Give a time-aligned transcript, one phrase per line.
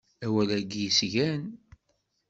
[0.25, 1.43] Awal-agi yesgan.